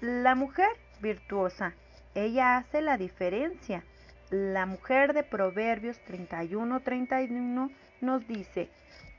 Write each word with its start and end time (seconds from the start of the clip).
La 0.00 0.36
mujer 0.36 0.68
virtuosa, 1.00 1.74
ella 2.14 2.56
hace 2.56 2.82
la 2.82 2.96
diferencia. 2.96 3.82
La 4.30 4.64
mujer 4.64 5.12
de 5.12 5.24
Proverbios 5.24 6.00
31-31 6.06 7.72
nos 8.00 8.28
dice, 8.28 8.70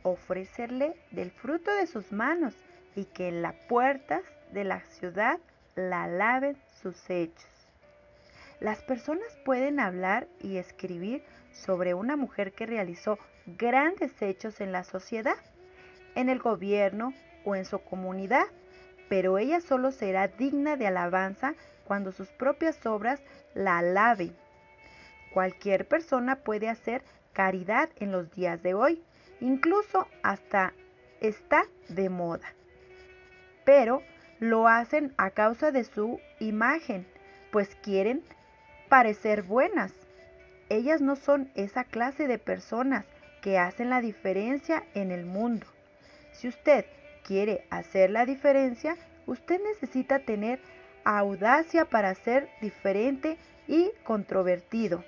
ofrecerle 0.04 0.96
del 1.12 1.32
fruto 1.32 1.70
de 1.74 1.86
sus 1.86 2.14
manos 2.14 2.54
y 2.96 3.04
que 3.04 3.28
en 3.28 3.42
las 3.42 3.56
puertas 3.68 4.22
de 4.54 4.64
la 4.64 4.80
ciudad 4.92 5.40
la 5.76 6.08
laven 6.08 6.56
sus 6.82 7.10
hechos. 7.10 7.50
Las 8.62 8.82
personas 8.82 9.38
pueden 9.44 9.82
hablar 9.82 10.30
y 10.40 10.60
escribir 10.60 11.24
sobre 11.52 11.94
una 11.94 12.16
mujer 12.16 12.54
que 12.54 12.66
realizó 12.66 13.20
grandes 13.46 14.22
hechos 14.22 14.62
en 14.62 14.72
la 14.72 14.86
sociedad, 14.86 15.36
en 16.16 16.30
el 16.30 16.40
gobierno 16.40 17.14
o 17.44 17.58
en 17.58 17.66
su 17.66 17.80
comunidad, 17.80 18.46
pero 19.10 19.40
ella 19.40 19.60
solo 19.60 19.92
será 19.92 20.28
digna 20.28 20.78
de 20.78 20.88
alabanza 20.88 21.56
cuando 21.86 22.12
sus 22.12 22.30
propias 22.30 22.86
obras 22.86 23.22
la 23.56 23.80
alaben. 23.80 24.36
Cualquier 25.34 25.88
persona 25.88 26.38
puede 26.38 26.70
hacer 26.70 27.04
caridad 27.34 27.90
en 27.98 28.12
los 28.12 28.32
días 28.32 28.62
de 28.64 28.76
hoy, 28.76 29.02
incluso 29.42 30.08
hasta 30.24 30.74
está 31.20 31.64
de 31.90 32.10
moda. 32.10 32.54
Pero 33.66 34.04
lo 34.40 34.68
hacen 34.68 35.14
a 35.18 35.32
causa 35.32 35.72
de 35.72 35.84
su 35.84 36.20
imagen, 36.40 37.06
pues 37.52 37.76
quieren 37.76 38.24
parecer 38.88 39.44
buenas. 39.44 39.94
Ellas 40.70 41.02
no 41.02 41.16
son 41.16 41.52
esa 41.56 41.84
clase 41.84 42.28
de 42.28 42.38
personas 42.38 43.06
que 43.42 43.58
hacen 43.58 43.90
la 43.90 44.02
diferencia 44.02 44.84
en 44.94 45.12
el 45.12 45.26
mundo. 45.26 45.66
Si 46.32 46.48
usted 46.48 46.86
quiere 47.30 47.64
hacer 47.70 48.10
la 48.10 48.26
diferencia, 48.26 48.98
usted 49.28 49.62
necesita 49.64 50.18
tener 50.18 50.60
audacia 51.04 51.86
para 51.86 52.16
ser 52.16 52.50
diferente 52.60 53.38
y 53.68 53.92
controvertido. 54.04 55.04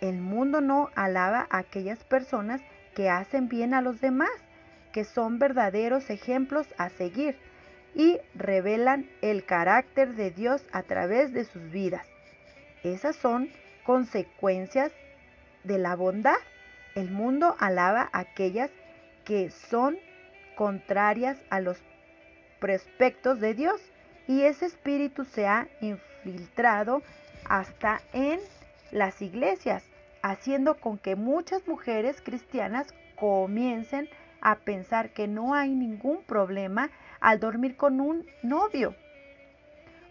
El 0.00 0.16
mundo 0.16 0.60
no 0.60 0.90
alaba 0.96 1.46
a 1.48 1.58
aquellas 1.58 2.02
personas 2.02 2.60
que 2.96 3.08
hacen 3.08 3.48
bien 3.48 3.72
a 3.72 3.82
los 3.82 4.00
demás, 4.00 4.32
que 4.92 5.04
son 5.04 5.38
verdaderos 5.38 6.10
ejemplos 6.10 6.66
a 6.76 6.88
seguir 6.88 7.36
y 7.94 8.18
revelan 8.34 9.08
el 9.22 9.44
carácter 9.44 10.16
de 10.16 10.32
Dios 10.32 10.66
a 10.72 10.82
través 10.82 11.32
de 11.32 11.44
sus 11.44 11.70
vidas. 11.70 12.04
Esas 12.82 13.14
son 13.14 13.48
consecuencias 13.84 14.90
de 15.62 15.78
la 15.78 15.94
bondad. 15.94 16.40
El 16.96 17.12
mundo 17.12 17.54
alaba 17.60 18.08
a 18.12 18.18
aquellas 18.18 18.72
que 19.24 19.50
son 19.50 19.98
contrarias 20.58 21.38
a 21.50 21.60
los 21.60 21.78
prospectos 22.58 23.38
de 23.38 23.54
Dios 23.54 23.80
y 24.26 24.42
ese 24.42 24.66
espíritu 24.66 25.24
se 25.24 25.46
ha 25.46 25.68
infiltrado 25.80 27.00
hasta 27.48 28.00
en 28.12 28.40
las 28.90 29.22
iglesias, 29.22 29.84
haciendo 30.20 30.74
con 30.74 30.98
que 30.98 31.14
muchas 31.14 31.68
mujeres 31.68 32.20
cristianas 32.20 32.92
comiencen 33.14 34.08
a 34.40 34.56
pensar 34.56 35.10
que 35.10 35.28
no 35.28 35.54
hay 35.54 35.76
ningún 35.76 36.24
problema 36.24 36.90
al 37.20 37.38
dormir 37.38 37.76
con 37.76 38.00
un 38.00 38.26
novio. 38.42 38.96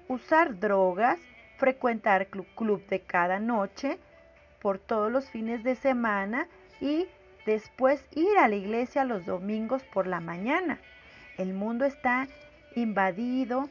Usar 0.08 0.58
drogas, 0.62 1.20
frecuentar 1.58 2.28
club, 2.28 2.48
club 2.56 2.88
de 2.88 3.02
cada 3.02 3.40
noche 3.40 4.00
por 4.62 4.80
todos 4.80 5.12
los 5.12 5.30
fines 5.30 5.62
de 5.66 5.76
semana 5.76 6.48
y 6.80 7.06
después 7.48 8.06
ir 8.14 8.38
a 8.38 8.50
la 8.50 8.56
iglesia 8.56 9.06
los 9.06 9.26
domingos 9.26 9.82
por 9.82 10.06
la 10.06 10.20
mañana. 10.20 10.80
El 11.38 11.54
mundo 11.54 11.86
está 11.86 12.28
invadido, 12.76 13.70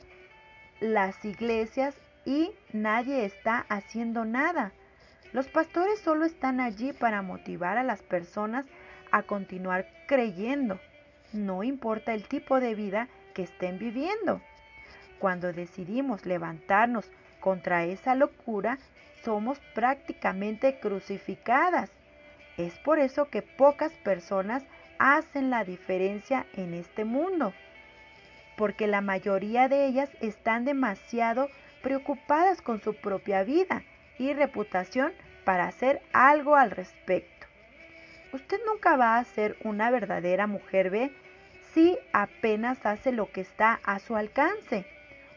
las 0.80 1.22
iglesias 1.24 1.94
y 2.24 2.52
nadie 2.72 3.26
está 3.26 3.66
haciendo 3.68 4.24
nada. 4.24 4.72
Los 5.32 5.48
pastores 5.48 6.00
solo 6.00 6.24
están 6.24 6.58
allí 6.58 6.94
para 6.94 7.20
motivar 7.20 7.76
a 7.76 7.82
las 7.82 8.02
personas 8.02 8.64
a 9.12 9.22
continuar 9.22 9.86
creyendo. 10.08 10.80
No 11.34 11.62
importa 11.62 12.14
el 12.14 12.26
tipo 12.26 12.60
de 12.60 12.74
vida 12.74 13.08
que 13.34 13.42
estén 13.42 13.78
viviendo. 13.78 14.40
Cuando 15.18 15.52
decidimos 15.52 16.24
levantarnos 16.24 17.10
contra 17.40 17.84
esa 17.84 18.14
locura, 18.14 18.78
somos 19.22 19.58
prácticamente 19.74 20.80
crucificadas. 20.80 21.90
Es 22.56 22.78
por 22.78 22.98
eso 22.98 23.28
que 23.28 23.42
pocas 23.42 23.92
personas 23.92 24.64
hacen 24.98 25.50
la 25.50 25.64
diferencia 25.64 26.46
en 26.54 26.74
este 26.74 27.04
mundo, 27.04 27.52
porque 28.56 28.86
la 28.86 29.00
mayoría 29.02 29.68
de 29.68 29.86
ellas 29.86 30.10
están 30.20 30.64
demasiado 30.64 31.50
preocupadas 31.82 32.62
con 32.62 32.80
su 32.80 32.94
propia 32.94 33.42
vida 33.42 33.82
y 34.18 34.32
reputación 34.32 35.12
para 35.44 35.66
hacer 35.66 36.00
algo 36.12 36.56
al 36.56 36.70
respecto. 36.70 37.46
Usted 38.32 38.58
nunca 38.66 38.96
va 38.96 39.18
a 39.18 39.24
ser 39.24 39.56
una 39.62 39.90
verdadera 39.90 40.46
mujer 40.46 40.90
B 40.90 41.12
si 41.72 41.98
apenas 42.12 42.84
hace 42.86 43.12
lo 43.12 43.30
que 43.30 43.42
está 43.42 43.80
a 43.84 43.98
su 43.98 44.16
alcance. 44.16 44.86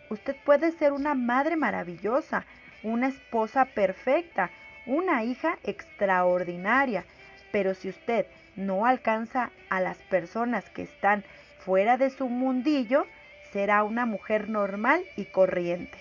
Usted 0.10 0.36
puede 0.44 0.72
ser 0.72 0.94
una 0.94 1.14
madre 1.14 1.56
maravillosa, 1.56 2.46
una 2.82 3.08
esposa 3.08 3.66
perfecta, 3.66 4.50
una 4.90 5.24
hija 5.24 5.60
extraordinaria, 5.64 7.06
pero 7.52 7.76
si 7.76 7.90
usted 7.90 8.26
no 8.56 8.86
alcanza 8.86 9.52
a 9.70 9.80
las 9.80 9.98
personas 9.98 10.68
que 10.72 10.82
están 10.82 11.24
fuera 11.60 11.98
de 11.98 12.10
su 12.10 12.28
mundillo, 12.28 13.06
será 13.52 13.84
una 13.84 14.06
mujer 14.06 14.50
normal 14.50 15.04
y 15.16 15.26
corriente. 15.26 15.98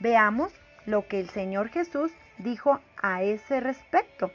Veamos 0.00 0.52
lo 0.84 1.06
que 1.06 1.20
el 1.20 1.30
Señor 1.30 1.68
Jesús 1.68 2.10
dijo 2.38 2.80
a 3.00 3.22
ese 3.22 3.60
respecto. 3.60 4.32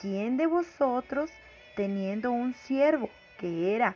¿Quién 0.00 0.36
de 0.36 0.46
vosotros, 0.46 1.30
teniendo 1.76 2.32
un 2.32 2.54
siervo 2.54 3.10
que 3.38 3.76
era 3.76 3.94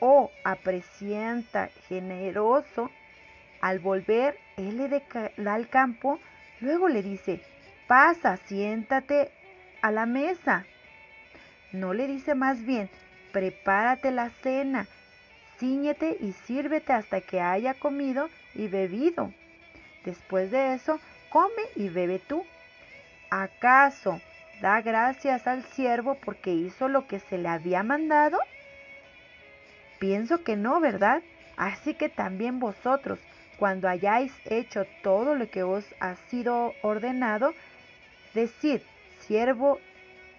o 0.00 0.24
oh, 0.24 0.30
aprecianta 0.44 1.68
generoso, 1.88 2.90
al 3.60 3.78
volver 3.80 4.38
él 4.56 4.76
le 4.76 4.88
da 4.88 5.54
al 5.54 5.68
campo, 5.68 6.20
luego 6.60 6.88
le 6.88 7.02
dice, 7.02 7.40
pasa, 7.86 8.36
siéntate 8.36 9.30
a 9.82 9.90
la 9.90 10.06
mesa. 10.06 10.64
No 11.72 11.94
le 11.94 12.06
dice 12.06 12.34
más 12.34 12.64
bien, 12.64 12.88
prepárate 13.32 14.10
la 14.10 14.30
cena, 14.42 14.86
ciñete 15.58 16.16
y 16.20 16.32
sírvete 16.32 16.92
hasta 16.92 17.20
que 17.20 17.40
haya 17.40 17.74
comido 17.74 18.28
y 18.54 18.68
bebido. 18.68 19.32
Después 20.04 20.50
de 20.50 20.74
eso, 20.74 21.00
come 21.30 21.62
y 21.76 21.88
bebe 21.88 22.18
tú. 22.18 22.44
¿Acaso 23.30 24.20
da 24.60 24.80
gracias 24.80 25.46
al 25.46 25.62
siervo 25.64 26.16
porque 26.24 26.52
hizo 26.52 26.88
lo 26.88 27.06
que 27.06 27.20
se 27.20 27.38
le 27.38 27.48
había 27.48 27.82
mandado? 27.82 28.38
Pienso 29.98 30.44
que 30.44 30.56
no, 30.56 30.80
¿verdad? 30.80 31.22
Así 31.56 31.94
que 31.94 32.08
también 32.08 32.60
vosotros, 32.60 33.18
cuando 33.58 33.88
hayáis 33.88 34.32
hecho 34.44 34.86
todo 35.02 35.34
lo 35.34 35.50
que 35.50 35.62
os 35.62 35.84
ha 36.00 36.14
sido 36.30 36.74
ordenado, 36.82 37.54
decid, 38.34 38.80
siervo 39.26 39.80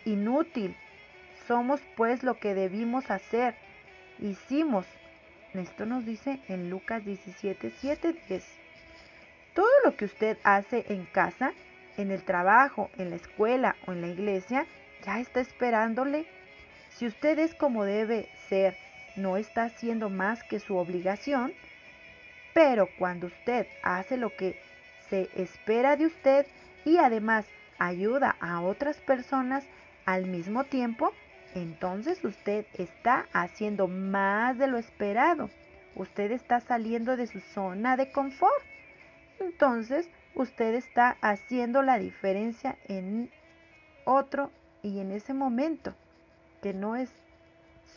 inútil, 0.06 0.76
somos 1.48 1.82
pues 1.98 2.24
lo 2.24 2.40
que 2.40 2.54
debimos 2.54 3.12
hacer, 3.12 3.56
hicimos. 4.20 4.86
Esto 5.54 5.86
nos 5.86 6.06
dice 6.06 6.40
en 6.48 6.70
Lucas 6.70 7.04
17, 7.04 7.72
7, 7.80 8.16
10. 8.28 8.46
Todo 9.54 9.72
lo 9.84 9.96
que 9.98 10.06
usted 10.06 10.38
hace 10.44 10.86
en 10.90 11.06
casa, 11.06 11.54
en 11.98 12.12
el 12.12 12.24
trabajo, 12.24 12.90
en 12.98 13.10
la 13.10 13.18
escuela 13.18 13.76
o 13.88 13.92
en 13.92 14.02
la 14.02 14.08
iglesia, 14.08 14.66
ya 15.06 15.20
está 15.20 15.42
esperándole. 15.42 16.26
Si 16.92 17.08
usted 17.08 17.40
es 17.40 17.54
como 17.56 17.84
debe 17.84 18.30
ser, 18.48 18.78
no 19.16 19.38
está 19.38 19.64
haciendo 19.64 20.10
más 20.10 20.44
que 20.44 20.60
su 20.60 20.78
obligación, 20.78 21.54
pero 22.54 22.88
cuando 22.98 23.28
usted 23.28 23.68
hace 23.84 24.18
lo 24.18 24.36
que 24.36 24.60
se 25.10 25.30
espera 25.36 25.96
de 25.96 26.06
usted 26.06 26.46
y 26.86 26.98
además 26.98 27.46
ayuda 27.78 28.36
a 28.40 28.62
otras 28.62 28.98
personas 28.98 29.66
al 30.06 30.26
mismo 30.26 30.64
tiempo, 30.64 31.14
entonces 31.56 32.24
usted 32.24 32.66
está 32.74 33.28
haciendo 33.34 33.88
más 33.88 34.58
de 34.58 34.68
lo 34.68 34.78
esperado. 34.78 35.50
Usted 35.96 36.32
está 36.32 36.60
saliendo 36.60 37.18
de 37.18 37.28
su 37.28 37.40
zona 37.40 37.98
de 37.98 38.12
confort. 38.12 38.64
Entonces 39.40 40.10
usted 40.36 40.76
está 40.76 41.18
haciendo 41.22 41.82
la 41.82 41.98
diferencia 41.98 42.78
en 42.88 43.32
otro 44.06 44.52
y 44.84 45.00
en 45.00 45.12
ese 45.12 45.34
momento 45.34 45.94
que 46.62 46.74
no 46.74 46.96
es 46.96 47.10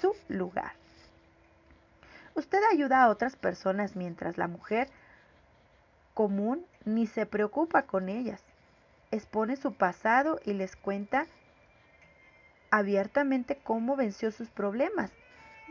su 0.01 0.15
lugar. 0.29 0.82
Usted 2.35 2.61
ayuda 2.73 3.03
a 3.03 3.11
otras 3.11 3.37
personas 3.37 3.95
mientras 3.95 4.39
la 4.39 4.49
mujer 4.49 4.89
común 6.15 6.65
ni 6.85 7.07
se 7.07 7.27
preocupa 7.27 7.83
con 7.83 8.09
ellas. 8.09 8.43
Expone 9.11 9.57
su 9.57 9.75
pasado 9.75 10.41
y 10.45 10.55
les 10.55 10.75
cuenta 10.77 11.27
abiertamente 12.71 13.59
cómo 13.63 13.97
venció 13.97 14.31
sus 14.31 14.49
problemas. 14.49 15.13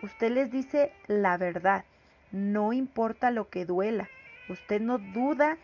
Usted 0.04 0.32
les 0.32 0.52
dice 0.52 0.94
la 1.08 1.38
verdad. 1.38 1.84
no 2.32 2.72
importa 2.72 3.30
lo 3.30 3.50
que 3.50 3.66
duela. 3.66 4.08
Usted 4.48 4.80
no 4.80 5.00
duda 5.00 5.58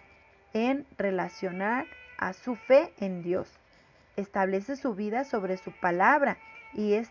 en 0.53 0.85
relacionar 0.97 1.85
a 2.17 2.33
su 2.33 2.55
fe 2.55 2.93
en 2.99 3.21
Dios. 3.21 3.49
Establece 4.17 4.75
su 4.75 4.93
vida 4.95 5.23
sobre 5.23 5.57
su 5.57 5.71
palabra 5.71 6.37
y 6.73 6.93
es 6.93 7.09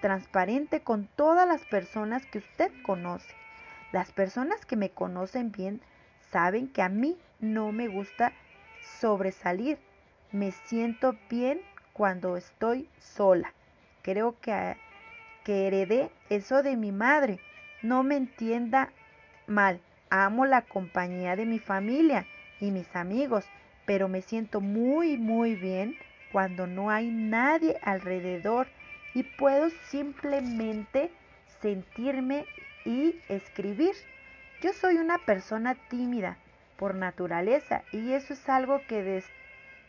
transparente 0.00 0.80
con 0.80 1.06
todas 1.16 1.46
las 1.46 1.64
personas 1.64 2.24
que 2.26 2.38
usted 2.38 2.70
conoce. 2.82 3.34
Las 3.92 4.12
personas 4.12 4.64
que 4.66 4.76
me 4.76 4.90
conocen 4.90 5.50
bien 5.50 5.80
saben 6.30 6.68
que 6.68 6.82
a 6.82 6.88
mí 6.88 7.16
no 7.40 7.72
me 7.72 7.88
gusta 7.88 8.32
sobresalir. 9.00 9.78
Me 10.30 10.52
siento 10.52 11.16
bien 11.30 11.60
cuando 11.92 12.36
estoy 12.36 12.88
sola. 12.98 13.52
Creo 14.02 14.38
que, 14.40 14.76
que 15.44 15.66
heredé 15.66 16.10
eso 16.28 16.62
de 16.62 16.76
mi 16.76 16.92
madre. 16.92 17.40
No 17.82 18.02
me 18.02 18.16
entienda 18.16 18.92
mal. 19.46 19.80
Amo 20.10 20.46
la 20.46 20.62
compañía 20.62 21.36
de 21.36 21.46
mi 21.46 21.58
familia 21.58 22.26
y 22.60 22.70
mis 22.70 22.94
amigos, 22.96 23.44
pero 23.86 24.08
me 24.08 24.22
siento 24.22 24.60
muy, 24.60 25.18
muy 25.18 25.54
bien 25.54 25.96
cuando 26.32 26.66
no 26.66 26.90
hay 26.90 27.10
nadie 27.10 27.78
alrededor 27.82 28.68
y 29.14 29.22
puedo 29.22 29.70
simplemente 29.90 31.10
sentirme 31.60 32.46
y 32.84 33.20
escribir. 33.28 33.94
Yo 34.60 34.72
soy 34.72 34.96
una 34.96 35.18
persona 35.18 35.74
tímida 35.88 36.36
por 36.76 36.94
naturaleza 36.94 37.82
y 37.92 38.12
eso 38.12 38.32
es 38.32 38.48
algo 38.48 38.80
que 38.86 39.22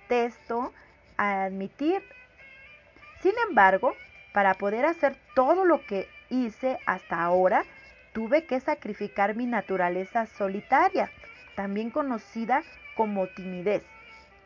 detesto 0.09 0.73
admitir. 1.17 2.01
Sin 3.21 3.33
embargo, 3.47 3.93
para 4.33 4.53
poder 4.53 4.85
hacer 4.85 5.17
todo 5.35 5.65
lo 5.65 5.85
que 5.85 6.07
hice 6.29 6.79
hasta 6.85 7.21
ahora, 7.21 7.63
tuve 8.13 8.45
que 8.45 8.59
sacrificar 8.59 9.35
mi 9.35 9.45
naturaleza 9.45 10.25
solitaria, 10.25 11.11
también 11.55 11.89
conocida 11.89 12.63
como 12.95 13.27
timidez. 13.27 13.83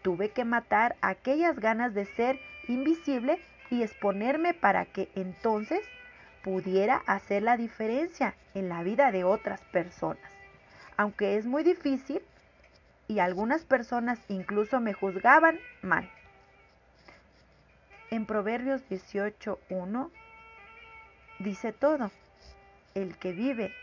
Tuve 0.01 0.29
que 0.29 0.45
matar 0.45 0.95
aquellas 1.01 1.59
ganas 1.59 1.93
de 1.93 2.05
ser 2.05 2.39
invisible 2.67 3.39
y 3.73 3.81
exponerme 3.81 4.53
para 4.53 4.85
que 4.85 5.09
entonces 5.15 5.81
pudiera 6.43 6.97
hacer 7.07 7.41
la 7.41 7.57
diferencia 7.57 8.35
en 8.53 8.69
la 8.69 8.83
vida 8.83 9.11
de 9.11 9.23
otras 9.23 9.61
personas. 9.71 10.31
Aunque 10.95 11.37
es 11.37 11.47
muy 11.47 11.63
difícil 11.63 12.21
y 13.07 13.17
algunas 13.17 13.65
personas 13.65 14.19
incluso 14.27 14.79
me 14.79 14.93
juzgaban 14.93 15.59
mal. 15.81 16.07
En 18.11 18.27
Proverbios 18.27 18.87
18.1 18.91 20.11
dice 21.39 21.73
todo. 21.73 22.11
El 22.93 23.17
que 23.17 23.31
vive 23.31 23.73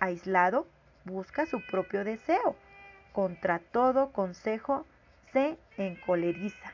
aislado 0.00 0.66
busca 1.04 1.44
su 1.44 1.60
propio 1.66 2.04
deseo. 2.04 2.56
Contra 3.12 3.58
todo 3.58 4.12
consejo 4.12 4.86
se 5.34 5.58
encoleriza. 5.76 6.72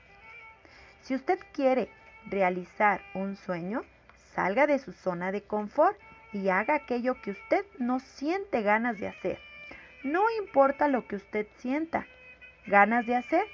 Si 1.08 1.14
usted 1.14 1.38
quiere 1.54 1.88
realizar 2.26 3.00
un 3.14 3.34
sueño, 3.36 3.82
salga 4.34 4.66
de 4.66 4.78
su 4.78 4.92
zona 4.92 5.32
de 5.32 5.40
confort 5.40 5.98
y 6.34 6.50
haga 6.50 6.74
aquello 6.74 7.18
que 7.22 7.30
usted 7.30 7.64
no 7.78 7.98
siente 7.98 8.60
ganas 8.60 8.98
de 8.98 9.08
hacer. 9.08 9.38
No 10.04 10.28
importa 10.38 10.86
lo 10.86 11.08
que 11.08 11.16
usted 11.16 11.46
sienta 11.56 12.06
ganas 12.66 13.06
de 13.06 13.16
hacer, 13.16 13.46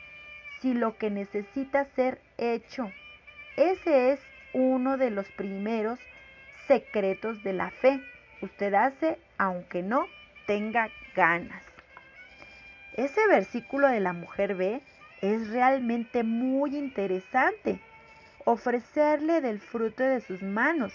si 0.61 0.75
lo 0.75 0.99
que 0.99 1.11
necesita 1.11 1.85
ser 1.95 2.21
hecho. 2.39 2.91
Ese 3.57 4.11
es 4.11 4.21
uno 4.53 4.97
de 4.97 5.11
los 5.11 5.29
primeros 5.29 6.01
secretos 6.67 7.45
de 7.45 7.53
la 7.53 7.71
fe. 7.71 8.01
Usted 8.43 8.75
hace 8.75 9.17
aunque 9.39 9.85
no 9.85 10.09
tenga 10.49 10.91
ganas. 11.15 11.63
Ese 12.95 13.25
versículo 13.29 13.87
de 13.87 14.01
la 14.01 14.13
mujer 14.13 14.57
B 14.57 14.83
es 15.25 15.49
realmente 15.49 16.23
muy 16.23 16.77
interesante 16.77 17.81
ofrecerle 18.45 19.41
del 19.41 19.59
fruto 19.59 20.03
de 20.03 20.21
sus 20.21 20.43
manos. 20.43 20.93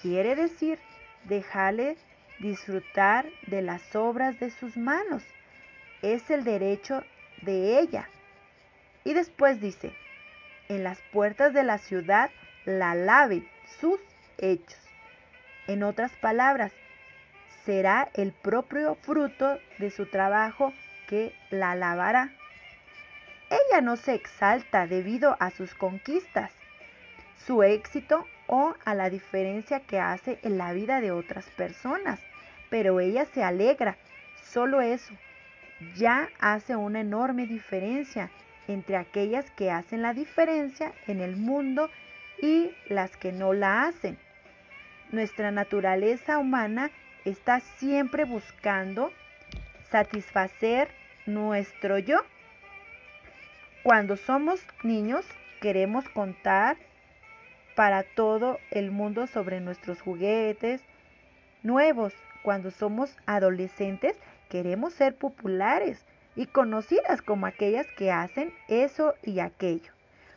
Quiere 0.00 0.34
decir, 0.34 0.78
dejarle 1.24 1.98
disfrutar 2.38 3.26
de 3.48 3.60
las 3.60 3.94
obras 3.94 4.40
de 4.40 4.50
sus 4.50 4.78
manos. 4.78 5.22
Es 6.00 6.30
el 6.30 6.44
derecho 6.44 7.04
de 7.42 7.78
ella. 7.78 8.08
Y 9.04 9.12
después 9.12 9.60
dice, 9.60 9.92
en 10.70 10.82
las 10.82 10.98
puertas 11.12 11.52
de 11.52 11.62
la 11.62 11.76
ciudad 11.76 12.30
la 12.64 12.94
laven 12.94 13.46
sus 13.80 14.00
hechos. 14.38 14.80
En 15.66 15.82
otras 15.82 16.12
palabras, 16.22 16.72
será 17.66 18.08
el 18.14 18.32
propio 18.32 18.94
fruto 19.02 19.58
de 19.78 19.90
su 19.90 20.06
trabajo 20.06 20.72
que 21.06 21.34
la 21.50 21.72
alabará. 21.72 22.32
Ella 23.52 23.82
no 23.82 23.96
se 23.96 24.14
exalta 24.14 24.86
debido 24.86 25.36
a 25.38 25.50
sus 25.50 25.74
conquistas, 25.74 26.50
su 27.36 27.62
éxito 27.62 28.26
o 28.46 28.74
a 28.86 28.94
la 28.94 29.10
diferencia 29.10 29.80
que 29.80 30.00
hace 30.00 30.38
en 30.42 30.56
la 30.56 30.72
vida 30.72 31.02
de 31.02 31.10
otras 31.10 31.44
personas. 31.50 32.18
Pero 32.70 32.98
ella 32.98 33.26
se 33.26 33.44
alegra. 33.44 33.98
Solo 34.42 34.80
eso 34.80 35.12
ya 35.96 36.30
hace 36.40 36.76
una 36.76 37.00
enorme 37.00 37.46
diferencia 37.46 38.30
entre 38.68 38.96
aquellas 38.96 39.50
que 39.50 39.70
hacen 39.70 40.00
la 40.00 40.14
diferencia 40.14 40.92
en 41.06 41.20
el 41.20 41.36
mundo 41.36 41.90
y 42.40 42.70
las 42.88 43.18
que 43.18 43.32
no 43.32 43.52
la 43.52 43.84
hacen. 43.84 44.16
Nuestra 45.10 45.50
naturaleza 45.50 46.38
humana 46.38 46.90
está 47.26 47.60
siempre 47.60 48.24
buscando 48.24 49.12
satisfacer 49.90 50.88
nuestro 51.26 51.98
yo. 51.98 52.18
Cuando 53.82 54.16
somos 54.16 54.64
niños 54.84 55.26
queremos 55.60 56.08
contar 56.08 56.76
para 57.74 58.04
todo 58.04 58.60
el 58.70 58.92
mundo 58.92 59.26
sobre 59.26 59.60
nuestros 59.60 60.00
juguetes 60.00 60.80
nuevos. 61.64 62.14
Cuando 62.44 62.70
somos 62.70 63.16
adolescentes 63.26 64.16
queremos 64.48 64.92
ser 64.92 65.16
populares 65.16 66.06
y 66.36 66.46
conocidas 66.46 67.22
como 67.22 67.46
aquellas 67.46 67.88
que 67.96 68.12
hacen 68.12 68.54
eso 68.68 69.14
y 69.24 69.40
aquello. 69.40 69.92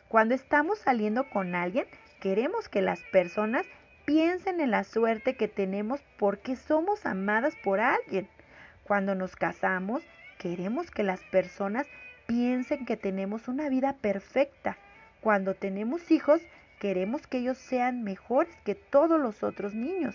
Cuando 0.08 0.34
estamos 0.34 0.80
saliendo 0.80 1.30
con 1.30 1.54
alguien, 1.54 1.86
queremos 2.20 2.68
que 2.68 2.82
las 2.82 3.00
personas 3.12 3.64
piensen 4.06 4.60
en 4.60 4.72
la 4.72 4.82
suerte 4.82 5.36
que 5.36 5.46
tenemos 5.46 6.00
porque 6.18 6.56
somos 6.56 7.06
amadas 7.06 7.54
por 7.62 7.78
alguien. 7.78 8.28
Cuando 8.82 9.14
nos 9.14 9.36
casamos, 9.36 10.02
queremos 10.36 10.90
que 10.90 11.04
las 11.04 11.22
personas 11.30 11.86
piensen 12.26 12.84
que 12.84 12.96
tenemos 12.96 13.48
una 13.48 13.68
vida 13.68 13.94
perfecta. 14.00 14.76
Cuando 15.20 15.54
tenemos 15.54 16.10
hijos, 16.10 16.40
Queremos 16.78 17.26
que 17.26 17.38
ellos 17.38 17.56
sean 17.56 18.04
mejores 18.04 18.54
que 18.64 18.74
todos 18.74 19.18
los 19.18 19.42
otros 19.42 19.74
niños. 19.74 20.14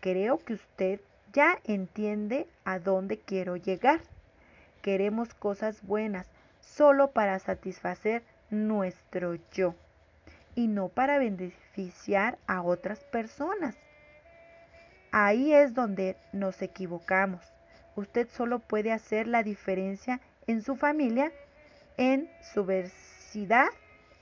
Creo 0.00 0.38
que 0.38 0.54
usted 0.54 1.00
ya 1.32 1.58
entiende 1.64 2.48
a 2.64 2.78
dónde 2.78 3.18
quiero 3.18 3.56
llegar. 3.56 4.00
Queremos 4.80 5.34
cosas 5.34 5.82
buenas 5.82 6.26
solo 6.60 7.10
para 7.10 7.38
satisfacer 7.38 8.22
nuestro 8.50 9.36
yo 9.52 9.74
y 10.54 10.66
no 10.66 10.88
para 10.88 11.18
beneficiar 11.18 12.38
a 12.46 12.62
otras 12.62 13.04
personas. 13.04 13.76
Ahí 15.10 15.52
es 15.52 15.74
donde 15.74 16.16
nos 16.32 16.62
equivocamos. 16.62 17.44
Usted 17.96 18.28
solo 18.30 18.60
puede 18.60 18.92
hacer 18.92 19.26
la 19.28 19.42
diferencia 19.42 20.20
en 20.46 20.62
su 20.62 20.76
familia, 20.76 21.32
en 21.96 22.28
su 22.52 22.64
versidad, 22.64 23.68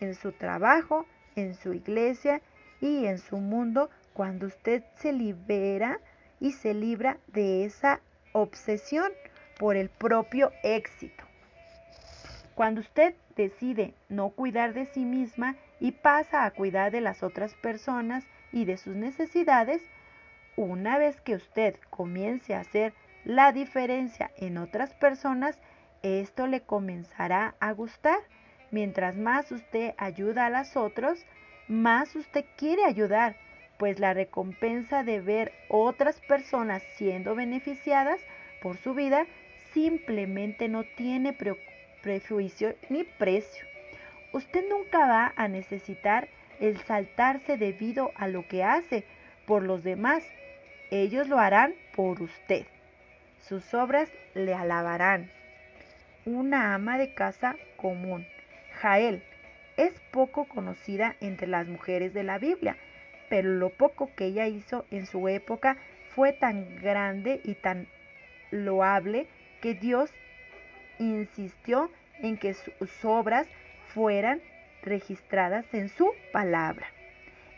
en 0.00 0.14
su 0.14 0.32
trabajo, 0.32 1.06
en 1.36 1.54
su 1.54 1.72
iglesia 1.72 2.40
y 2.80 3.06
en 3.06 3.18
su 3.18 3.36
mundo 3.38 3.90
cuando 4.12 4.46
usted 4.46 4.82
se 4.96 5.12
libera 5.12 6.00
y 6.40 6.52
se 6.52 6.74
libra 6.74 7.18
de 7.28 7.64
esa 7.64 8.00
obsesión 8.32 9.12
por 9.58 9.76
el 9.76 9.90
propio 9.90 10.52
éxito. 10.62 11.24
Cuando 12.54 12.80
usted 12.80 13.14
decide 13.36 13.94
no 14.08 14.30
cuidar 14.30 14.74
de 14.74 14.86
sí 14.86 15.04
misma 15.04 15.56
y 15.78 15.92
pasa 15.92 16.44
a 16.44 16.50
cuidar 16.50 16.92
de 16.92 17.00
las 17.00 17.22
otras 17.22 17.54
personas 17.54 18.24
y 18.52 18.64
de 18.64 18.76
sus 18.76 18.94
necesidades, 18.96 19.82
una 20.56 20.98
vez 20.98 21.20
que 21.20 21.34
usted 21.34 21.76
comience 21.88 22.54
a 22.54 22.60
hacer 22.60 22.92
la 23.24 23.52
diferencia 23.52 24.30
en 24.36 24.58
otras 24.58 24.92
personas, 24.94 25.58
esto 26.02 26.46
le 26.46 26.60
comenzará 26.62 27.54
a 27.60 27.72
gustar 27.72 28.20
Mientras 28.70 29.16
más 29.16 29.50
usted 29.50 29.94
ayuda 29.98 30.46
a 30.46 30.50
las 30.50 30.76
otros, 30.76 31.24
más 31.66 32.14
usted 32.14 32.44
quiere 32.56 32.84
ayudar, 32.84 33.36
pues 33.78 33.98
la 33.98 34.14
recompensa 34.14 35.02
de 35.02 35.20
ver 35.20 35.52
otras 35.68 36.20
personas 36.20 36.82
siendo 36.96 37.34
beneficiadas 37.34 38.20
por 38.62 38.76
su 38.76 38.94
vida 38.94 39.26
simplemente 39.72 40.68
no 40.68 40.84
tiene 40.96 41.36
prejuicio 42.02 42.76
ni 42.88 43.04
precio. 43.04 43.64
Usted 44.32 44.68
nunca 44.68 45.06
va 45.06 45.32
a 45.36 45.48
necesitar 45.48 46.28
el 46.60 46.78
saltarse 46.78 47.56
debido 47.56 48.12
a 48.14 48.28
lo 48.28 48.46
que 48.46 48.62
hace 48.62 49.04
por 49.46 49.62
los 49.62 49.82
demás. 49.82 50.22
ellos 50.92 51.28
lo 51.28 51.38
harán 51.38 51.74
por 51.94 52.20
usted. 52.20 52.66
Sus 53.48 53.74
obras 53.74 54.10
le 54.34 54.54
alabarán. 54.54 55.30
Una 56.26 56.74
ama 56.74 56.98
de 56.98 57.14
casa 57.14 57.56
común. 57.76 58.26
Jael 58.74 59.22
es 59.78 59.98
poco 60.10 60.44
conocida 60.44 61.16
entre 61.22 61.46
las 61.46 61.66
mujeres 61.66 62.12
de 62.12 62.24
la 62.24 62.38
Biblia, 62.38 62.76
pero 63.30 63.48
lo 63.48 63.70
poco 63.70 64.10
que 64.14 64.26
ella 64.26 64.46
hizo 64.46 64.84
en 64.90 65.06
su 65.06 65.28
época 65.28 65.78
fue 66.14 66.34
tan 66.34 66.76
grande 66.76 67.40
y 67.42 67.54
tan 67.54 67.88
loable 68.50 69.28
que 69.62 69.72
Dios 69.72 70.12
insistió 70.98 71.90
en 72.18 72.36
que 72.36 72.52
sus 72.52 73.04
obras 73.04 73.48
fueran 73.94 74.42
registradas 74.82 75.64
en 75.72 75.88
su 75.88 76.12
palabra. 76.32 76.86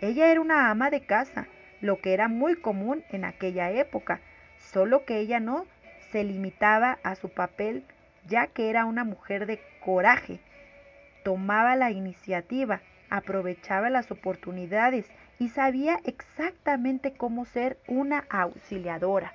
Ella 0.00 0.31
era 0.31 0.40
una 0.40 0.71
ama 0.71 0.90
de 0.90 1.00
casa, 1.00 1.49
lo 1.81 2.00
que 2.00 2.14
era 2.14 2.28
muy 2.28 2.54
común 2.54 3.02
en 3.11 3.25
aquella 3.25 3.73
época, 3.73 4.21
solo 4.59 5.04
que 5.04 5.19
ella 5.19 5.40
no 5.40 5.66
se 6.12 6.23
limitaba 6.23 7.00
a 7.02 7.16
su 7.16 7.28
papel 7.28 7.85
ya 8.26 8.46
que 8.48 8.70
era 8.70 8.84
una 8.84 9.04
mujer 9.04 9.46
de 9.46 9.60
coraje. 9.84 10.40
Tomaba 11.24 11.76
la 11.76 11.90
iniciativa, 11.90 12.80
aprovechaba 13.10 13.90
las 13.90 14.10
oportunidades 14.10 15.10
y 15.38 15.48
sabía 15.48 15.98
exactamente 16.04 17.14
cómo 17.14 17.44
ser 17.44 17.78
una 17.86 18.24
auxiliadora. 18.30 19.32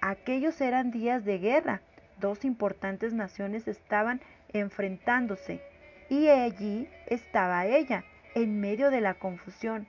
Aquellos 0.00 0.60
eran 0.60 0.90
días 0.90 1.24
de 1.24 1.38
guerra. 1.38 1.82
Dos 2.18 2.44
importantes 2.44 3.12
naciones 3.12 3.68
estaban 3.68 4.20
enfrentándose 4.52 5.60
y 6.08 6.28
allí 6.28 6.88
estaba 7.06 7.66
ella, 7.66 8.04
en 8.34 8.60
medio 8.60 8.90
de 8.90 9.00
la 9.00 9.14
confusión. 9.14 9.86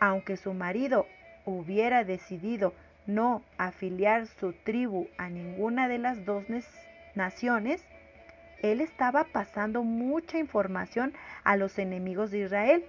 Aunque 0.00 0.36
su 0.36 0.52
marido 0.54 1.06
hubiera 1.44 2.04
decidido 2.04 2.74
no 3.06 3.42
afiliar 3.56 4.26
su 4.26 4.52
tribu 4.52 5.08
a 5.16 5.28
ninguna 5.28 5.88
de 5.88 5.98
las 5.98 6.24
dos 6.24 6.48
naciones, 7.18 7.84
él 8.62 8.80
estaba 8.80 9.24
pasando 9.24 9.82
mucha 9.82 10.38
información 10.38 11.12
a 11.44 11.56
los 11.56 11.78
enemigos 11.78 12.30
de 12.30 12.38
Israel. 12.38 12.84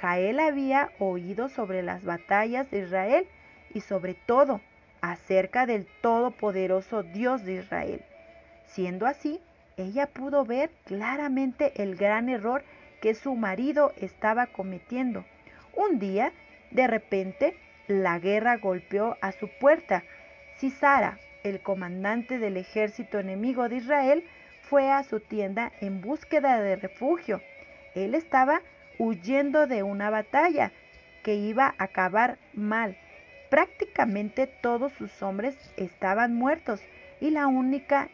Jael 0.00 0.38
había 0.38 0.90
oído 0.98 1.48
sobre 1.48 1.82
las 1.82 2.04
batallas 2.04 2.70
de 2.70 2.80
Israel 2.80 3.26
y 3.72 3.80
sobre 3.80 4.12
todo 4.14 4.60
acerca 5.00 5.64
del 5.64 5.86
todopoderoso 6.02 7.02
Dios 7.02 7.44
de 7.44 7.54
Israel. 7.54 8.04
Siendo 8.66 9.06
así, 9.06 9.40
ella 9.76 10.06
pudo 10.06 10.44
ver 10.44 10.70
claramente 10.84 11.82
el 11.82 11.96
gran 11.96 12.28
error 12.28 12.62
que 13.00 13.14
su 13.14 13.34
marido 13.34 13.92
estaba 13.96 14.46
cometiendo. 14.46 15.24
Un 15.74 15.98
día, 15.98 16.32
de 16.70 16.86
repente, 16.86 17.56
la 17.86 18.18
guerra 18.18 18.56
golpeó 18.56 19.16
a 19.20 19.32
su 19.32 19.48
puerta. 19.60 20.02
Sisara, 20.56 21.18
el 21.48 21.60
comandante 21.60 22.38
del 22.38 22.56
ejército 22.56 23.18
enemigo 23.18 23.68
de 23.68 23.76
Israel, 23.76 24.24
fue 24.62 24.90
a 24.90 25.02
su 25.02 25.20
tienda 25.20 25.72
en 25.80 26.00
búsqueda 26.00 26.60
de 26.60 26.76
refugio. 26.76 27.40
Él 27.94 28.14
estaba 28.14 28.60
huyendo 28.98 29.66
de 29.66 29.82
una 29.82 30.10
batalla 30.10 30.72
que 31.22 31.34
iba 31.34 31.74
a 31.78 31.84
acabar 31.84 32.38
mal. 32.52 32.96
Prácticamente 33.50 34.46
todos 34.46 34.92
sus 34.92 35.22
hombres 35.22 35.56
estaban 35.76 36.34
muertos 36.34 36.80
y 37.20 37.30
la 37.30 37.46
única 37.46 38.08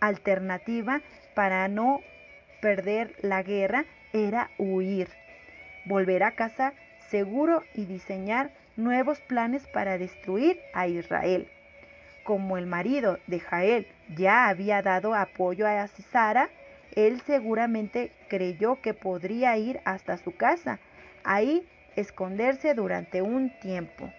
alternativa 0.00 1.00
para 1.34 1.68
no 1.68 2.00
perder 2.60 3.14
la 3.22 3.42
guerra 3.42 3.84
era 4.12 4.50
huir, 4.58 5.08
volver 5.84 6.22
a 6.24 6.32
casa 6.32 6.74
seguro 7.08 7.62
y 7.74 7.84
diseñar 7.84 8.50
nuevos 8.76 9.20
planes 9.20 9.66
para 9.68 9.98
destruir 9.98 10.58
a 10.74 10.86
Israel. 10.86 11.48
Como 12.28 12.58
el 12.58 12.66
marido 12.66 13.18
de 13.26 13.40
Jael 13.40 13.86
ya 14.14 14.48
había 14.48 14.82
dado 14.82 15.14
apoyo 15.14 15.66
a 15.66 15.86
Sisara, 15.86 16.50
él 16.94 17.22
seguramente 17.22 18.12
creyó 18.28 18.82
que 18.82 18.92
podría 18.92 19.56
ir 19.56 19.80
hasta 19.86 20.18
su 20.18 20.36
casa, 20.36 20.78
ahí 21.24 21.66
esconderse 21.96 22.74
durante 22.74 23.22
un 23.22 23.48
tiempo. 23.60 24.12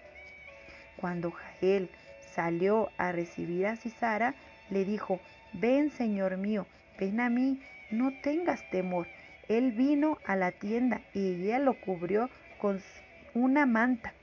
Cuando 0.96 1.30
Jael 1.30 1.88
salió 2.34 2.90
a 2.98 3.12
recibir 3.12 3.68
a 3.68 3.76
Sisara, 3.76 4.34
le 4.70 4.84
dijo, 4.84 5.20
Ven, 5.52 5.92
Señor 5.92 6.36
mío, 6.36 6.66
ven 6.98 7.20
a 7.20 7.30
mí, 7.30 7.62
no 7.92 8.10
tengas 8.24 8.68
temor. 8.70 9.06
Él 9.48 9.70
vino 9.70 10.18
a 10.26 10.34
la 10.34 10.50
tienda 10.50 11.00
y 11.14 11.44
ella 11.44 11.60
lo 11.60 11.74
cubrió 11.74 12.28
con 12.60 12.82
una 13.34 13.66
manta. 13.66 14.14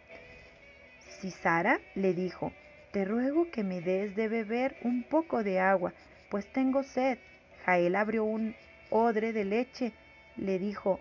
Sisara 1.22 1.80
le 1.96 2.14
dijo, 2.14 2.52
Te 2.92 3.06
ruego 3.06 3.50
que 3.52 3.64
me 3.64 3.82
des 3.82 4.16
de 4.16 4.28
beber 4.28 4.76
un 4.84 5.04
poco 5.04 5.44
de 5.44 5.60
agua, 5.60 5.94
pues 6.30 6.52
tengo 6.52 6.84
sed. 6.84 7.18
Jael 7.66 7.96
abrió 7.96 8.24
un 8.24 8.56
odre 8.90 9.34
de 9.34 9.46
leche, 9.46 9.92
le 10.36 10.60
dijo, 10.60 11.00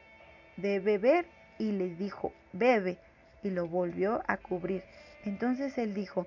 de 0.56 0.80
beber, 0.80 1.26
y 1.58 1.72
le 1.72 1.94
dijo, 1.94 2.32
bebe, 2.52 2.98
y 3.42 3.50
lo 3.50 3.66
volvió 3.66 4.22
a 4.26 4.36
cubrir. 4.36 4.82
Entonces 5.24 5.78
él 5.78 5.94
dijo, 5.94 6.26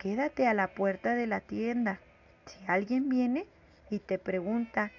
Quédate 0.00 0.46
a 0.46 0.54
la 0.54 0.68
puerta 0.68 1.14
de 1.14 1.26
la 1.26 1.40
tienda 1.40 2.00
si 2.46 2.58
alguien 2.66 3.10
viene 3.10 3.46
y 3.90 3.98
te 3.98 4.18
pregunta, 4.18 4.92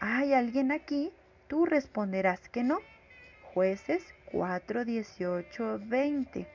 ¿hay 0.00 0.32
alguien 0.32 0.72
aquí? 0.72 1.12
Tú 1.46 1.66
responderás 1.66 2.48
que 2.48 2.62
no. 2.62 2.78
Jueces 3.52 4.02
4, 4.32 4.86
18, 4.86 5.80
20. 5.84 6.46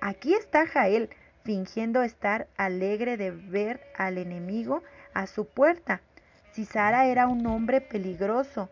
Aquí 0.00 0.34
está 0.34 0.68
Jael, 0.68 1.10
fingiendo 1.46 2.02
estar 2.02 2.48
alegre 2.56 3.16
de 3.16 3.30
ver 3.30 3.80
al 3.96 4.18
enemigo 4.18 4.82
a 5.14 5.28
su 5.28 5.46
puerta. 5.46 6.02
Sara 6.64 7.06
era 7.06 7.28
un 7.28 7.46
hombre 7.46 7.80
peligroso, 7.80 8.68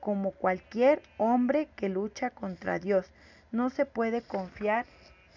como 0.00 0.32
cualquier 0.32 1.00
hombre 1.16 1.68
que 1.74 1.88
lucha 1.88 2.30
contra 2.30 2.78
Dios. 2.78 3.10
No 3.50 3.70
se 3.70 3.86
puede 3.86 4.20
confiar 4.20 4.84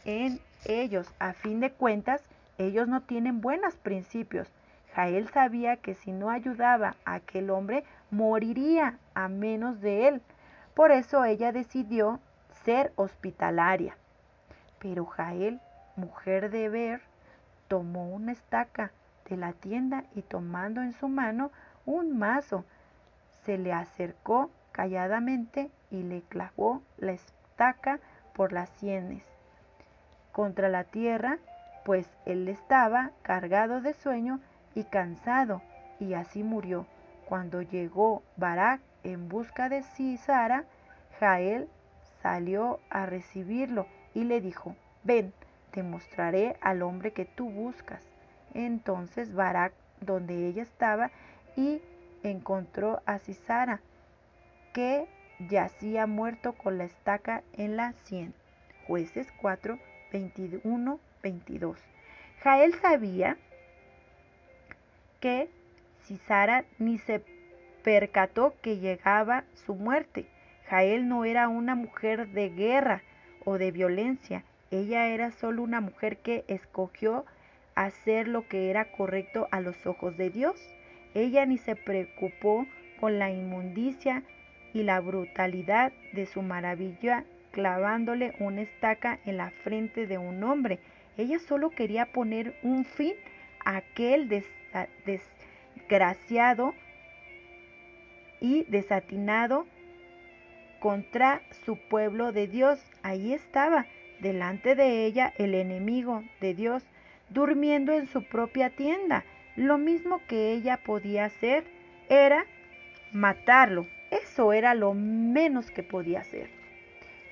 en 0.04 0.42
ellos. 0.66 1.08
A 1.20 1.32
fin 1.34 1.62
de 1.62 1.72
cuentas, 1.72 2.22
ellos 2.58 2.88
no 2.88 3.02
tienen 3.04 3.40
buenos 3.40 3.76
principios. 3.76 4.50
Jael 4.94 5.30
sabía 5.30 5.78
que 5.78 5.94
si 5.94 6.12
no 6.12 6.30
ayudaba 6.30 6.96
a 7.06 7.14
aquel 7.14 7.52
hombre, 7.52 7.86
moriría 8.10 8.98
a 9.14 9.30
menos 9.30 9.80
de 9.80 10.10
él. 10.10 10.22
Por 10.74 10.92
eso 10.92 11.24
ella 11.24 11.54
decidió 11.54 12.20
ser 12.66 12.92
hospitalaria. 12.98 13.96
Pero 14.80 15.06
Jael, 15.06 15.62
mujer 15.96 16.50
de 16.50 16.70
Ver, 16.70 17.02
tomó 17.68 18.10
una 18.10 18.32
estaca 18.32 18.92
de 19.30 19.38
la 19.38 19.54
tienda 19.54 20.04
y 20.16 20.22
tomando 20.22 20.82
en 20.82 20.94
su 20.94 21.08
mano 21.08 21.52
un 21.86 22.18
mazo, 22.18 22.66
se 23.46 23.58
le 23.58 23.74
acercó 23.74 24.50
calladamente 24.72 25.72
y 25.90 26.04
le 26.04 26.22
clavó 26.22 26.82
la 26.98 27.12
estaca 27.12 28.00
por 28.34 28.54
las 28.54 28.70
sienes 28.70 29.24
contra 30.32 30.70
la 30.70 30.84
tierra, 30.84 31.38
pues 31.84 32.08
él 32.26 32.48
estaba 32.48 33.12
cargado 33.22 33.82
de 33.82 33.94
sueño 33.94 34.40
y 34.76 34.84
cansado, 34.86 35.62
y 36.00 36.14
así 36.14 36.44
murió. 36.44 36.86
Cuando 37.28 37.62
llegó 37.62 38.24
Barak 38.38 38.82
en 39.04 39.30
busca 39.30 39.70
de 39.70 39.84
Sisara, 39.84 40.66
Jael 41.20 41.70
salió 42.22 42.80
a 42.90 43.06
recibirlo 43.06 43.88
y 44.14 44.24
le 44.24 44.42
dijo, 44.42 44.76
ven, 45.04 45.34
te 45.72 45.84
mostraré 45.84 46.58
al 46.62 46.82
hombre 46.82 47.12
que 47.12 47.26
tú 47.26 47.50
buscas. 47.50 48.04
Entonces 48.54 49.34
Barak, 49.34 49.74
donde 50.02 50.48
ella 50.48 50.64
estaba, 50.64 51.12
y 51.56 51.82
encontró 52.24 53.02
a 53.06 53.20
Sisara, 53.20 53.82
que 54.74 55.08
yacía 55.50 56.08
muerto 56.08 56.54
con 56.54 56.78
la 56.78 56.86
estaca 56.86 57.44
en 57.54 57.78
la 57.78 57.94
sien. 58.04 58.34
Jueces 58.88 59.28
4, 59.42 59.80
21, 60.12 61.00
22. 61.24 61.78
Jael 62.44 62.74
sabía 62.76 63.38
que 65.20 65.50
Sara 66.28 66.66
ni 66.78 66.98
se 66.98 67.24
percató 67.84 68.54
que 68.62 68.78
llegaba 68.78 69.44
su 69.66 69.76
muerte. 69.76 70.26
Jael 70.68 71.08
no 71.08 71.26
era 71.26 71.48
una 71.48 71.76
mujer 71.76 72.30
de 72.30 72.50
guerra 72.50 73.02
o 73.46 73.58
de 73.58 73.72
violencia, 73.72 74.44
ella 74.72 75.08
era 75.08 75.32
solo 75.32 75.64
una 75.64 75.82
mujer 75.82 76.18
que 76.18 76.46
escogió 76.48 77.26
hacer 77.76 78.28
lo 78.28 78.48
que 78.48 78.70
era 78.70 78.92
correcto 78.92 79.48
a 79.52 79.60
los 79.60 79.86
ojos 79.86 80.18
de 80.18 80.30
Dios. 80.30 80.56
Ella 81.14 81.46
ni 81.46 81.58
se 81.58 81.76
preocupó 81.76 82.66
con 83.00 83.20
la 83.20 83.30
inmundicia 83.30 84.24
y 84.74 84.84
la 84.84 85.02
brutalidad 85.02 85.92
de 86.14 86.26
su 86.26 86.42
maravilla 86.42 87.26
clavándole 87.52 88.34
una 88.40 88.62
estaca 88.62 89.20
en 89.26 89.36
la 89.36 89.52
frente 89.52 90.08
de 90.08 90.18
un 90.18 90.42
hombre. 90.44 90.80
Ella 91.18 91.40
solo 91.40 91.70
quería 91.72 92.06
poner 92.06 92.56
un 92.64 92.86
fin 92.86 93.14
a 93.66 93.76
aquel 93.76 94.30
desgraciado 95.06 96.74
y 98.40 98.64
desatinado 98.70 99.68
contra 100.80 101.42
su 101.66 101.76
pueblo 101.76 102.32
de 102.32 102.48
Dios. 102.48 102.80
Ahí 103.04 103.34
estaba 103.34 103.86
delante 104.22 104.76
de 104.76 105.06
ella 105.06 105.34
el 105.38 105.54
enemigo 105.56 106.24
de 106.40 106.54
Dios, 106.54 106.84
durmiendo 107.30 107.94
en 107.94 108.08
su 108.08 108.24
propia 108.24 108.70
tienda. 108.70 109.26
Lo 109.56 109.78
mismo 109.78 110.22
que 110.28 110.54
ella 110.54 110.78
podía 110.78 111.26
hacer 111.26 111.64
era 112.10 112.46
matarlo. 113.12 113.88
Eso 114.12 114.54
era 114.54 114.74
lo 114.76 114.94
menos 114.94 115.72
que 115.72 115.84
podía 115.84 116.22
hacer. 116.22 116.50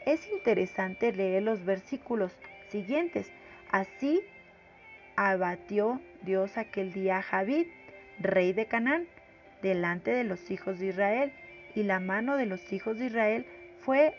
Es 0.06 0.28
interesante 0.32 1.12
leer 1.14 1.44
los 1.44 1.64
versículos 1.64 2.36
siguientes. 2.70 3.32
Así 3.72 4.22
abatió 5.16 6.02
Dios 6.24 6.58
aquel 6.58 6.94
día 6.94 7.18
a 7.18 7.22
Javid, 7.22 7.68
rey 8.20 8.54
de 8.54 8.66
Canaán, 8.66 9.08
delante 9.62 10.12
de 10.12 10.24
los 10.24 10.50
hijos 10.50 10.80
de 10.80 10.88
Israel, 10.88 11.34
y 11.76 11.84
la 11.84 12.00
mano 12.00 12.38
de 12.38 12.46
los 12.46 12.72
hijos 12.74 12.98
de 12.98 13.08
Israel 13.08 13.46
fue 13.82 14.16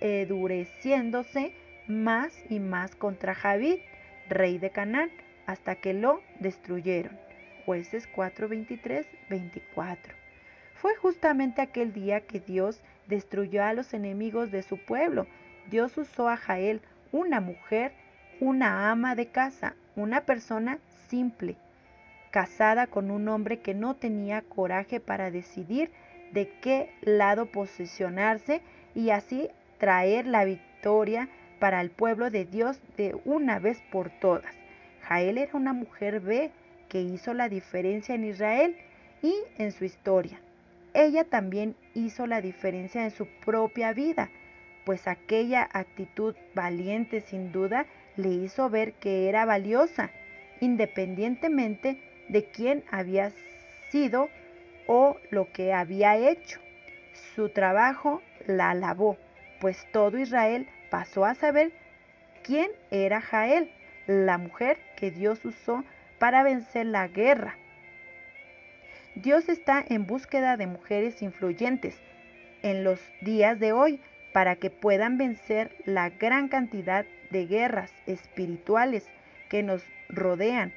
endureciéndose 0.00 1.52
más 1.86 2.32
y 2.48 2.60
más 2.60 2.94
contra 2.94 3.34
Javid, 3.34 3.78
rey 4.28 4.58
de 4.58 4.70
Canaán, 4.70 5.10
hasta 5.46 5.76
que 5.76 5.92
lo 5.94 6.20
destruyeron. 6.38 7.18
Jueces 7.66 8.06
4, 8.06 8.48
24. 8.48 10.14
Fue 10.74 10.96
justamente 10.96 11.60
aquel 11.60 11.92
día 11.92 12.20
que 12.20 12.40
Dios 12.40 12.82
destruyó 13.06 13.64
a 13.64 13.74
los 13.74 13.92
enemigos 13.92 14.50
de 14.50 14.62
su 14.62 14.78
pueblo. 14.78 15.26
Dios 15.68 15.96
usó 15.98 16.28
a 16.28 16.36
Jael, 16.36 16.80
una 17.12 17.40
mujer, 17.40 17.92
una 18.40 18.90
ama 18.90 19.14
de 19.14 19.26
casa, 19.26 19.74
una 19.96 20.22
persona 20.22 20.78
simple, 21.08 21.56
casada 22.30 22.86
con 22.86 23.10
un 23.10 23.28
hombre 23.28 23.60
que 23.60 23.74
no 23.74 23.94
tenía 23.94 24.42
coraje 24.42 25.00
para 25.00 25.30
decidir 25.30 25.90
de 26.32 26.48
qué 26.60 26.94
lado 27.02 27.46
posicionarse 27.46 28.62
y 28.94 29.10
así 29.10 29.50
traer 29.78 30.26
la 30.26 30.44
victoria 30.44 31.28
para 31.60 31.80
el 31.80 31.90
pueblo 31.90 32.30
de 32.30 32.44
Dios 32.44 32.80
de 32.96 33.16
una 33.24 33.60
vez 33.60 33.80
por 33.92 34.10
todas. 34.10 34.52
Jael 35.02 35.38
era 35.38 35.52
una 35.54 35.72
mujer 35.72 36.18
B 36.20 36.50
que 36.88 37.00
hizo 37.00 37.34
la 37.34 37.48
diferencia 37.48 38.16
en 38.16 38.24
Israel 38.24 38.76
y 39.22 39.34
en 39.58 39.70
su 39.70 39.84
historia. 39.84 40.40
Ella 40.94 41.24
también 41.24 41.76
hizo 41.94 42.26
la 42.26 42.40
diferencia 42.40 43.04
en 43.04 43.12
su 43.12 43.28
propia 43.44 43.92
vida, 43.92 44.28
pues 44.84 45.06
aquella 45.06 45.68
actitud 45.72 46.34
valiente 46.54 47.20
sin 47.20 47.52
duda 47.52 47.86
le 48.16 48.30
hizo 48.30 48.68
ver 48.70 48.94
que 48.94 49.28
era 49.28 49.44
valiosa, 49.44 50.10
independientemente 50.60 52.02
de 52.28 52.44
quién 52.44 52.82
había 52.90 53.30
sido 53.90 54.28
o 54.86 55.16
lo 55.30 55.52
que 55.52 55.72
había 55.72 56.16
hecho. 56.16 56.58
Su 57.34 57.50
trabajo 57.50 58.22
la 58.46 58.70
alabó, 58.70 59.16
pues 59.60 59.86
todo 59.92 60.18
Israel 60.18 60.66
pasó 60.90 61.24
a 61.24 61.34
saber 61.34 61.72
quién 62.42 62.70
era 62.90 63.20
Jael, 63.20 63.70
la 64.06 64.38
mujer 64.38 64.78
que 64.96 65.10
Dios 65.10 65.44
usó 65.44 65.84
para 66.18 66.42
vencer 66.42 66.86
la 66.86 67.08
guerra. 67.08 67.56
Dios 69.14 69.48
está 69.48 69.84
en 69.88 70.06
búsqueda 70.06 70.56
de 70.56 70.66
mujeres 70.66 71.22
influyentes 71.22 72.00
en 72.62 72.84
los 72.84 73.00
días 73.22 73.58
de 73.58 73.72
hoy 73.72 74.00
para 74.32 74.56
que 74.56 74.70
puedan 74.70 75.18
vencer 75.18 75.76
la 75.84 76.10
gran 76.10 76.48
cantidad 76.48 77.04
de 77.30 77.46
guerras 77.46 77.92
espirituales 78.06 79.08
que 79.48 79.62
nos 79.62 79.82
rodean. 80.08 80.72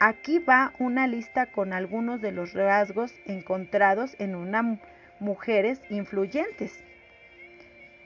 Aquí 0.00 0.40
va 0.40 0.72
una 0.78 1.06
lista 1.06 1.46
con 1.46 1.72
algunos 1.72 2.20
de 2.20 2.32
los 2.32 2.54
rasgos 2.54 3.14
encontrados 3.26 4.16
en 4.18 4.34
unas 4.34 4.78
mujeres 5.20 5.80
influyentes. 5.90 6.82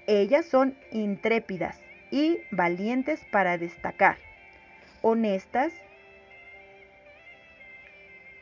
Ellas 0.07 0.47
son 0.47 0.77
intrépidas 0.93 1.81
y 2.11 2.39
valientes 2.51 3.25
para 3.31 3.59
destacar, 3.59 4.17
honestas. 5.03 5.73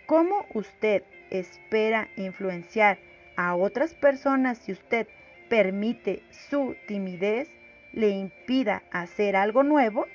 ¿Cómo 0.07 0.47
usted 0.53 1.03
espera 1.31 2.09
influenciar 2.17 2.99
a 3.37 3.55
otras 3.55 3.95
personas 3.95 4.59
si 4.59 4.73
usted 4.73 5.09
permite 5.49 6.23
su 6.31 6.77
timidez 6.87 7.49
le 7.93 8.11
impida 8.11 8.83
hacer 8.91 9.35
algo 9.35 9.63
nuevo? 9.63 10.07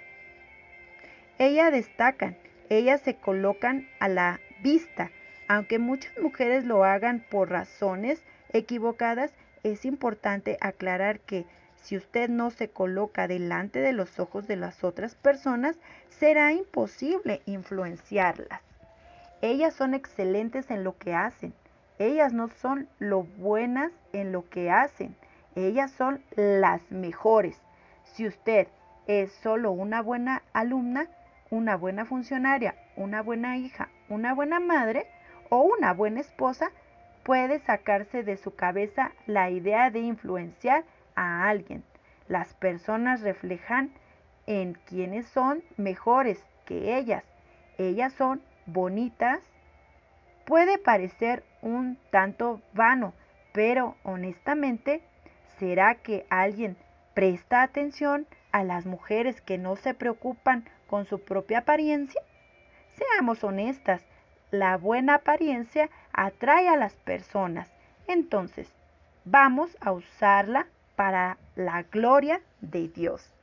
Ellas 1.39 1.71
destacan, 1.71 2.37
ellas 2.69 3.01
se 3.01 3.15
colocan 3.15 3.87
a 3.99 4.07
la 4.07 4.39
vista. 4.61 5.09
Aunque 5.47 5.79
muchas 5.79 6.15
mujeres 6.19 6.63
lo 6.65 6.83
hagan 6.83 7.25
por 7.31 7.49
razones 7.49 8.21
equivocadas, 8.53 9.33
es 9.63 9.85
importante 9.85 10.57
aclarar 10.61 11.19
que 11.19 11.45
si 11.75 11.97
usted 11.97 12.29
no 12.29 12.51
se 12.51 12.69
coloca 12.69 13.27
delante 13.27 13.79
de 13.79 13.93
los 13.93 14.19
ojos 14.19 14.47
de 14.47 14.55
las 14.55 14.83
otras 14.83 15.15
personas, 15.15 15.77
será 16.09 16.51
imposible 16.51 17.41
influenciarlas. 17.45 18.61
Ellas 19.41 19.73
son 19.73 19.93
excelentes 19.93 20.69
en 20.69 20.83
lo 20.83 20.97
que 20.97 21.13
hacen. 21.13 21.53
Ellas 21.97 22.33
no 22.33 22.49
son 22.49 22.89
lo 22.99 23.23
buenas 23.23 23.91
en 24.13 24.31
lo 24.31 24.49
que 24.49 24.69
hacen. 24.69 25.15
Ellas 25.55 25.91
son 25.91 26.21
las 26.35 26.91
mejores. 26.91 27.57
Si 28.03 28.27
usted 28.27 28.67
es 29.07 29.31
solo 29.31 29.71
una 29.71 30.01
buena 30.01 30.43
alumna, 30.53 31.07
una 31.49 31.75
buena 31.77 32.05
funcionaria, 32.05 32.75
una 32.95 33.21
buena 33.21 33.57
hija, 33.57 33.89
una 34.09 34.33
buena 34.33 34.59
madre 34.59 35.07
o 35.49 35.61
una 35.61 35.93
buena 35.93 36.19
esposa, 36.19 36.71
puede 37.29 37.59
sacarse 37.59 38.23
de 38.23 38.37
su 38.37 38.55
cabeza 38.55 39.11
la 39.27 39.51
idea 39.51 39.91
de 39.91 39.99
influenciar 39.99 40.83
a 41.13 41.47
alguien. 41.47 41.83
Las 42.27 42.55
personas 42.55 43.21
reflejan 43.21 43.91
en 44.47 44.73
quienes 44.73 45.27
son 45.27 45.61
mejores 45.77 46.43
que 46.65 46.97
ellas. 46.97 47.23
Ellas 47.77 48.13
son 48.13 48.41
bonitas. 48.65 49.43
Puede 50.43 50.79
parecer 50.79 51.43
un 51.61 51.99
tanto 52.09 52.63
vano, 52.73 53.13
pero 53.53 53.95
honestamente, 54.01 55.03
¿será 55.59 55.93
que 55.93 56.25
alguien 56.31 56.77
presta 57.13 57.61
atención 57.61 58.25
a 58.51 58.63
las 58.63 58.87
mujeres 58.87 59.39
que 59.39 59.59
no 59.59 59.75
se 59.75 59.93
preocupan 59.93 60.67
con 60.87 61.05
su 61.05 61.23
propia 61.23 61.59
apariencia? 61.59 62.23
Seamos 62.95 63.43
honestas, 63.43 64.03
la 64.49 64.77
buena 64.77 65.13
apariencia 65.13 65.91
atrae 66.19 66.67
a 66.67 66.75
las 66.75 66.95
personas. 66.95 67.69
Entonces, 68.05 68.67
vamos 69.23 69.77
a 69.79 69.93
usarla 69.93 70.67
para 70.97 71.37
la 71.55 71.83
gloria 71.83 72.41
de 72.59 72.89
Dios. 72.89 73.33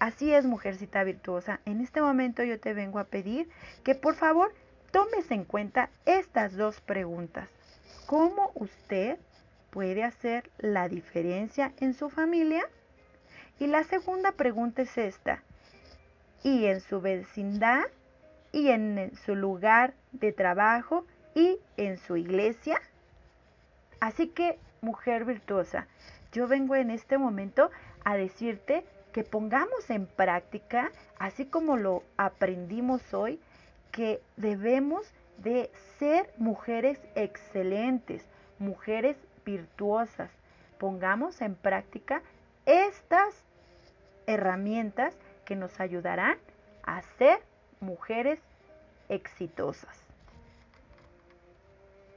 Así 0.00 0.34
es, 0.34 0.44
mujercita 0.44 1.04
virtuosa. 1.04 1.60
En 1.64 1.80
este 1.80 2.00
momento 2.02 2.42
yo 2.42 2.58
te 2.58 2.74
vengo 2.74 2.98
a 2.98 3.04
pedir 3.04 3.48
que 3.84 3.94
por 3.94 4.16
favor 4.16 4.52
tomes 4.90 5.30
en 5.30 5.44
cuenta 5.44 5.90
estas 6.06 6.56
dos 6.56 6.80
preguntas. 6.80 7.48
¿Cómo 8.06 8.50
usted 8.56 9.18
puede 9.70 10.02
hacer 10.02 10.50
la 10.58 10.88
diferencia 10.88 11.72
en 11.78 11.94
su 11.94 12.10
familia? 12.10 12.64
Y 13.60 13.68
la 13.68 13.84
segunda 13.84 14.32
pregunta 14.32 14.82
es 14.82 14.98
esta. 14.98 15.44
¿Y 16.42 16.66
en 16.66 16.80
su 16.80 17.00
vecindad? 17.00 17.84
¿Y 18.50 18.70
en 18.70 19.12
su 19.24 19.36
lugar 19.36 19.94
de 20.10 20.32
trabajo? 20.32 21.04
¿Y 21.34 21.58
en 21.76 21.98
su 21.98 22.16
iglesia? 22.16 22.80
Así 24.00 24.28
que, 24.28 24.58
mujer 24.80 25.24
virtuosa, 25.24 25.86
yo 26.32 26.46
vengo 26.46 26.74
en 26.74 26.90
este 26.90 27.18
momento 27.18 27.70
a 28.04 28.16
decirte 28.16 28.84
que 29.12 29.24
pongamos 29.24 29.90
en 29.90 30.06
práctica, 30.06 30.92
así 31.18 31.46
como 31.46 31.76
lo 31.76 32.02
aprendimos 32.16 33.14
hoy, 33.14 33.40
que 33.92 34.20
debemos 34.36 35.06
de 35.38 35.70
ser 35.98 36.32
mujeres 36.36 37.00
excelentes, 37.14 38.24
mujeres 38.58 39.16
virtuosas. 39.44 40.30
Pongamos 40.78 41.40
en 41.40 41.54
práctica 41.54 42.22
estas 42.66 43.34
herramientas 44.26 45.16
que 45.44 45.56
nos 45.56 45.80
ayudarán 45.80 46.38
a 46.82 47.02
ser 47.18 47.40
mujeres 47.80 48.38
exitosas. 49.08 50.07